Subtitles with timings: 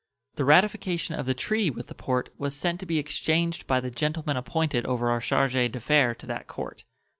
[0.33, 3.91] The ratification of the treaty with the Porte was sent to be exchanged by the
[3.91, 6.83] gentleman appointed our charge d'affaires to that Court.